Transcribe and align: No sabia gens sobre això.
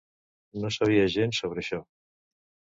No 0.63 0.71
sabia 0.75 1.03
gens 1.17 1.43
sobre 1.43 1.65
això. 1.65 1.81